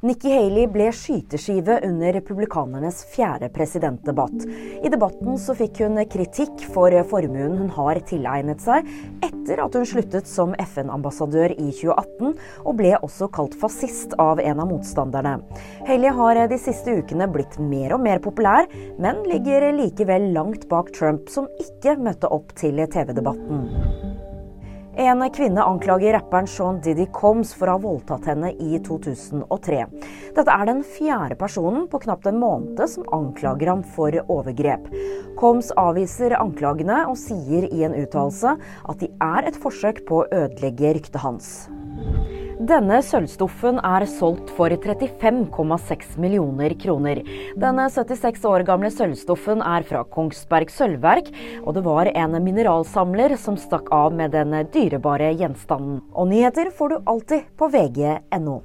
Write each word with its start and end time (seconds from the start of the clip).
Nikki 0.00 0.30
Haley 0.32 0.64
ble 0.72 0.86
skyteskive 0.96 1.74
under 1.84 2.14
republikanernes 2.16 3.02
fjerde 3.12 3.50
presidentdebatt. 3.52 4.46
I 4.80 4.88
debatten 4.88 5.36
så 5.36 5.52
fikk 5.58 5.82
hun 5.84 6.00
kritikk 6.08 6.62
for 6.72 6.94
formuen 7.10 7.58
hun 7.58 7.68
har 7.76 8.00
tilegnet 8.08 8.64
seg 8.64 8.88
etter 9.20 9.60
at 9.60 9.76
hun 9.76 9.84
sluttet 9.84 10.30
som 10.30 10.56
FN-ambassadør 10.64 11.52
i 11.52 11.68
2018, 11.68 12.32
og 12.64 12.78
ble 12.80 12.94
også 12.96 13.28
kalt 13.28 13.58
fascist 13.60 14.16
av 14.16 14.40
en 14.40 14.64
av 14.64 14.72
motstanderne. 14.72 15.36
Haley 15.84 16.16
har 16.16 16.44
de 16.48 16.62
siste 16.64 16.96
ukene 16.96 17.28
blitt 17.28 17.60
mer 17.60 17.92
og 17.98 18.00
mer 18.08 18.24
populær, 18.24 18.72
men 18.96 19.20
ligger 19.28 19.68
likevel 19.82 20.30
langt 20.32 20.64
bak 20.72 20.94
Trump, 20.96 21.28
som 21.28 21.52
ikke 21.60 21.98
møtte 22.00 22.32
opp 22.32 22.56
til 22.56 22.80
TV-debatten. 22.88 23.89
En 25.00 25.22
kvinne 25.32 25.62
anklager 25.64 26.12
rapperen 26.12 26.46
Sean 26.46 26.80
Diddy 26.84 27.06
Combs 27.16 27.54
for 27.56 27.70
å 27.70 27.78
ha 27.78 27.80
voldtatt 27.80 28.26
henne 28.28 28.50
i 28.60 28.76
2003. 28.84 29.86
Dette 30.36 30.52
er 30.52 30.68
den 30.68 30.82
fjerde 30.84 31.38
personen 31.40 31.86
på 31.88 32.02
knapt 32.04 32.28
en 32.28 32.36
måned 32.42 32.84
som 32.84 33.08
anklager 33.16 33.72
ham 33.72 33.80
for 33.96 34.12
overgrep. 34.20 34.92
Combs 35.40 35.72
avviser 35.80 36.36
anklagene 36.36 37.06
og 37.08 37.16
sier 37.16 37.64
i 37.72 37.86
en 37.88 37.96
uttalelse 37.96 38.58
at 38.60 39.00
de 39.00 39.08
er 39.24 39.48
et 39.48 39.56
forsøk 39.64 40.04
på 40.04 40.20
å 40.20 40.28
ødelegge 40.28 40.98
ryktet 40.98 41.22
hans. 41.24 41.54
Denne 42.60 42.98
sølvstoffen 43.00 43.78
er 43.80 44.04
solgt 44.04 44.50
for 44.52 44.68
35,6 44.68 46.18
millioner 46.20 46.74
kroner. 46.76 47.22
Denne 47.56 47.86
76 47.88 48.44
år 48.50 48.66
gamle 48.68 48.90
sølvstoffen 48.92 49.64
er 49.64 49.86
fra 49.88 50.02
Kongsberg 50.04 50.68
sølvverk, 50.74 51.30
og 51.64 51.78
det 51.78 51.84
var 51.86 52.10
en 52.12 52.36
mineralsamler 52.44 53.38
som 53.40 53.56
stakk 53.56 53.88
av 53.96 54.12
med 54.12 54.36
den 54.36 54.52
dyrebare 54.74 55.32
gjenstanden. 55.40 56.02
Og 56.12 56.28
nyheter 56.34 56.68
får 56.76 56.92
du 56.92 57.00
alltid 57.14 57.48
på 57.56 57.70
vg.no. 57.72 58.60